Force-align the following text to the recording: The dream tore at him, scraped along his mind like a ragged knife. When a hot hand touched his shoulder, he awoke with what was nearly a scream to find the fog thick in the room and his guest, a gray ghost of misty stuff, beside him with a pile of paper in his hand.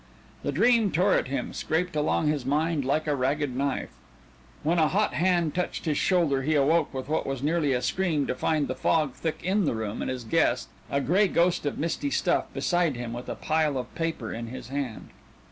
The 0.41 0.51
dream 0.51 0.89
tore 0.91 1.13
at 1.13 1.27
him, 1.27 1.53
scraped 1.53 1.95
along 1.95 2.25
his 2.27 2.43
mind 2.43 2.83
like 2.83 3.05
a 3.05 3.15
ragged 3.15 3.55
knife. 3.55 3.91
When 4.63 4.79
a 4.79 4.87
hot 4.87 5.13
hand 5.13 5.53
touched 5.53 5.85
his 5.85 5.99
shoulder, 5.99 6.41
he 6.41 6.55
awoke 6.55 6.91
with 6.91 7.07
what 7.07 7.27
was 7.27 7.43
nearly 7.43 7.71
a 7.73 7.83
scream 7.83 8.25
to 8.25 8.33
find 8.33 8.67
the 8.67 8.73
fog 8.73 9.13
thick 9.13 9.41
in 9.43 9.65
the 9.65 9.75
room 9.75 10.01
and 10.01 10.09
his 10.09 10.23
guest, 10.23 10.69
a 10.89 11.01
gray 11.01 11.27
ghost 11.27 11.67
of 11.67 11.77
misty 11.77 12.09
stuff, 12.09 12.51
beside 12.51 12.95
him 12.95 13.13
with 13.13 13.29
a 13.29 13.35
pile 13.35 13.77
of 13.77 13.93
paper 13.93 14.33
in 14.33 14.47
his 14.47 14.69
hand. 14.69 15.09